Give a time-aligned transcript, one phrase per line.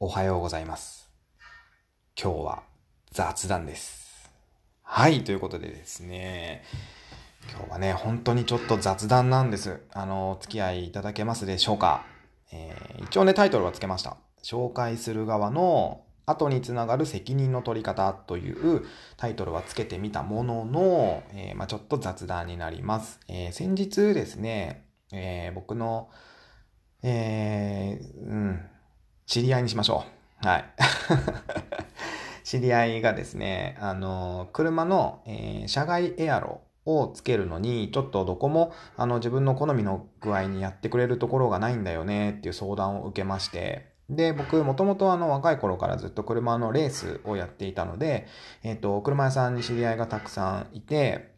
[0.00, 1.10] おはようございます。
[2.16, 2.62] 今日は
[3.10, 4.30] 雑談です。
[4.84, 6.62] はい、ということでですね、
[7.50, 9.80] 今日はね、本当にちょっと雑談なんです。
[9.92, 12.04] あの、お付き合いいただけますでしょうか。
[12.52, 14.18] えー一応ね、タイトルはつけました。
[14.44, 18.84] 紹介する側の後につながる責任の取り方という
[19.16, 23.18] タイトルはつけてみたものの、えーまあ、ちょっと雑談になります。
[23.26, 26.08] えー先日ですね、え僕の、
[27.02, 28.47] えーうん、
[29.28, 30.06] 知り合いにしましょ
[30.42, 30.46] う。
[30.46, 30.64] はい。
[32.44, 48.26] 知り合いがですね、あの、車の、えー車外エアロをつけるのに、ちょっとどこも、あの、自分の好みの具合にやってくれるところがないんだよねっていう相談を受けまして、で、僕、もともとあの、若い頃からずっと車のレースをやっていたので、
[48.62, 51.36] えっ、と、車屋さんに知り合いがたくさんいて、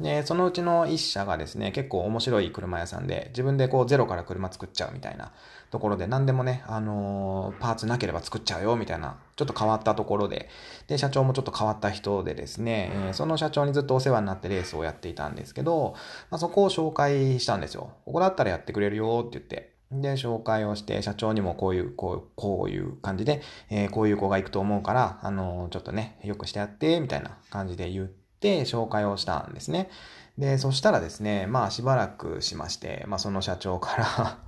[0.00, 5.32] で、そのうちの一社がですね、結構面白い車屋さんで、自分でこうゼロから車作っちゃうみたいな
[5.70, 10.48] ところで、何でもね、あのーパーツなければ作っちゃうよみたいな、ちょっと変わったところで、
[10.88, 15.94] で、社長もちょっと変わった人でですね、えーその社長にずっとお世話になってレースをやっていたんですけど、
[16.28, 17.92] まあ、そこを紹介したんですよ。
[18.04, 19.74] ここだったらやってくれるよって言って。
[19.92, 28.23] で、紹介をして、社長にもこういう、こう、こういう感じで、えーこういう子が行くと思うから、あのーちょっとね、よくしてやって、みたいな感じで言って、
[28.62, 29.90] 紹介をしたんですね。
[30.38, 34.38] で、そしたらですね、まあしばらくしまして、まあその社長から、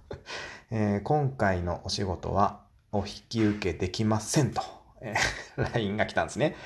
[0.70, 2.61] えー今回のお仕事は
[2.92, 4.62] お引き受けできませんと、
[5.00, 6.56] えー LINE が来たんですね。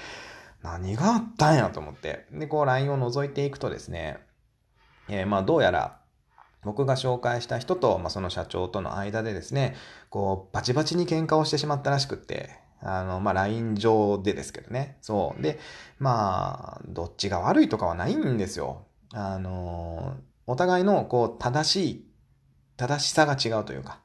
[0.63, 2.27] 何があったんやと思って。
[2.33, 4.19] で、こう LINE を覗いていくとですね、
[5.09, 6.01] えーまあどうやら
[6.63, 9.77] 僕が紹介した人と、まあ、その社長との間でですね、
[10.11, 12.51] こう、バチバチに喧嘩をしてしまったらしくって、
[12.83, 14.99] あの、まあ、LINE 上でですけどね。
[15.03, 15.43] そう。
[15.43, 15.59] で、
[15.99, 18.87] まあ、どっちが悪いとかはないんですよ。
[19.13, 22.07] あの、お互いの、こう、正しい、
[22.77, 24.01] 正しさが違うというか、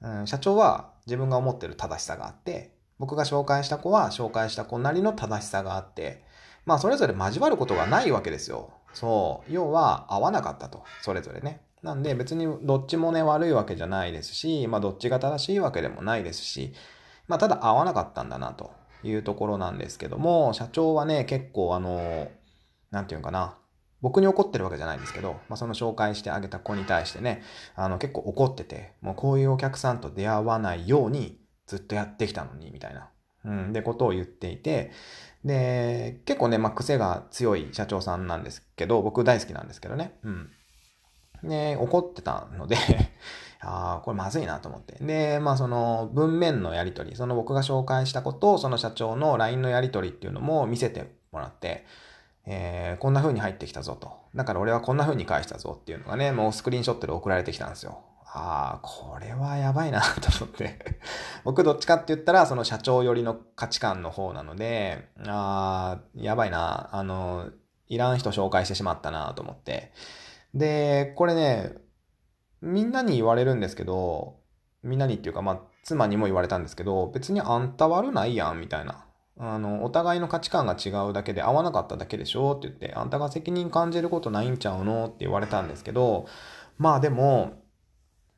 [0.00, 6.24] うん、社長は自分が思ってる正しさがあって、僕が紹介した子は紹介した子なりの正しさがあって、
[6.64, 8.70] まあ、それぞれ交わることがないわけですよ。
[8.92, 9.52] そう。
[9.52, 10.84] 要は、合わなかったと。
[11.02, 11.62] それぞれね。
[11.82, 16.74] なんで、別にどっちもね、悪いわけじゃないですし、まあ、どっちが正しいわけでもないですし、
[17.30, 18.72] まあ、ただ合わなかったんだな、と
[19.04, 22.28] いうところなんですけども、社長はね、結構あの、
[22.90, 23.56] なんていうのかな、
[24.02, 27.42] 僕に怒ってるわけじゃないんですけど、まあ、その紹介してあげた子に対してね、
[27.76, 31.38] あの、結構怒ってて、もうこういうお客さんと出会わないように
[31.68, 33.10] ずっとやってきたのに、みたいな、
[33.44, 34.90] うん、で、ことを言っていて、
[35.44, 40.50] で、結構ね、まあ、癖が強い社長さんなんですけど、僕大好きなんですけどね、うん。
[41.44, 42.76] で、怒ってたので、
[43.62, 44.96] ああ、これまずいなと思って。
[45.04, 51.84] で、まあその文面のやり取り、その僕が紹介したことをその社長の LINE のやり取りっていうのも見せてもらって、
[52.46, 54.10] えーこんな風に入ってきたぞと。
[54.34, 58.00] だから俺はこんな風に返したぞっていうのがね、もうスクリーンショットで送られてきたんですよ。
[58.32, 60.78] ああ、これはやばいなと思って。
[61.44, 66.88] 僕どっちかって言ったら、その社長寄りの価値観の方なので、ああ、やばいな。
[66.92, 67.50] あの、
[67.88, 69.92] いらん人紹介してしまったなと思って。
[70.54, 71.74] で、これね、
[72.62, 74.40] みんなに言われるんですけど、
[74.82, 79.06] みんなにっていうか、まあ、妻にも言われたんですけど、別にあんた悪ないやん、みたいな。
[79.38, 86.26] あの、お互いの価値観が違うだけで合わなかっただけでしょって言って、あんたが責任感じることないんちゃうのって言われたんですけど、
[86.76, 87.62] まあでも、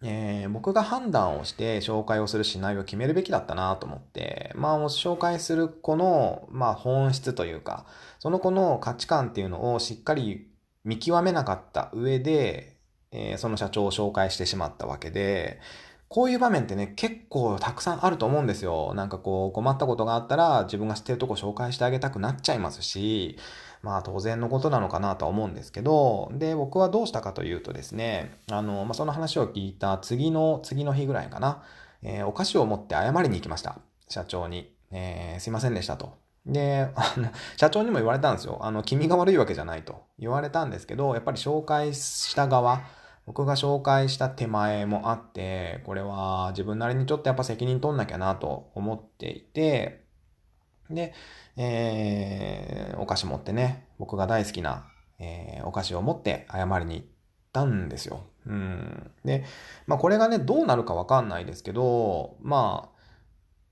[0.04, 7.86] えー僕が判断をして紹介をするしないを決めるべきだったなと思って、まあ、紹介する子の、まあ、本質というか、
[8.18, 10.48] その子の価値観っていうのをしっかり
[10.84, 12.71] 見極めなかった上で、
[13.12, 15.60] えーその社長を紹介してしまったわけで、
[16.08, 18.92] こういう場面ってね、結構たくさんあると思うんですよ。
[18.94, 23.38] なんかこう、困ったことがあったら自分が知ってるとこ紹介してあげたくなっちゃいますし、
[23.82, 31.62] まあ当然のことなのかなとは思うんですけど、で、僕はどうしたかというとですね、あの、まあその話を聞いた次の、次の日ぐらいかな、
[32.02, 33.78] えーお菓子を持って謝りに行きました。
[34.08, 34.70] 社長に。
[34.90, 36.12] えーすいませんでしたと。
[36.44, 38.58] で、あの、社長にも言われたんですよ。
[38.60, 42.82] あの、君が悪いわけじゃないと言われたんですけど、やっぱり紹介した側、
[43.26, 50.04] 僕が紹介した手前もあって、これは自分なりにちょっとやっぱ責任取んなきゃなと思っていて、
[50.90, 51.14] で、
[51.56, 54.86] えーお菓子持ってね、僕が大好きな、
[55.18, 57.06] えーお菓子を持って謝りに行っ
[57.52, 58.24] たんですよ。
[58.46, 59.10] うん。
[59.24, 59.44] で、
[59.86, 63.00] まあこれがね、どうなるかわかんないですけど、まあ、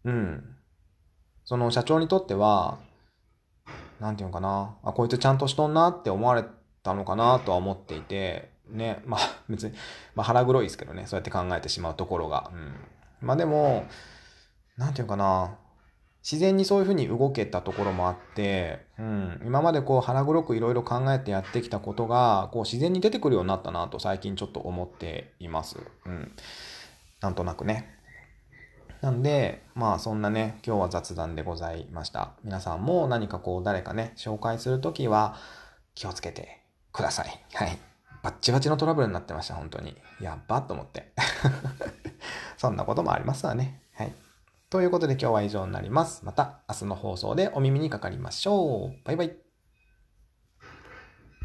[0.05, 0.56] うん。
[1.44, 2.79] その社長にとっては、
[4.00, 6.44] なんていうのかな、あ、こいつちゃんとしとんなって思われ
[6.82, 9.75] たのかなとは思っていて、ね、まあ別に、
[10.14, 12.50] まあ腹黒いですけどね、そうやって考えてしまうところが。
[12.52, 12.75] うん。
[13.26, 13.87] まあでも、
[14.76, 15.56] なんていうかな、
[16.22, 25.78] 自然にそういうふうに動けたところもあって、うん、今までこう腹黒くいろいろ考えてやってきたことが、こう自然に出てくるようになったなと最近ちょっと思っています。
[26.05, 26.32] うん。
[27.20, 27.94] なんとなくね。
[29.00, 32.32] なんで、まあそんなね、今日は雑談でございました。
[32.44, 35.37] 皆さんも何かこう誰かね、紹介するときは
[35.94, 36.61] 気をつけて
[36.93, 37.44] ください。
[37.55, 37.90] はい。
[38.22, 39.96] バッチバチのトラブルになってました、本当に。
[40.20, 41.12] やっばと思って。
[42.58, 43.82] そんなこともありますわね。
[43.94, 44.12] はい。
[44.69, 46.25] ということで今日は以上になります。
[46.25, 49.05] また明日の放送でお耳にかかりましょう。
[49.05, 49.50] バイバイ。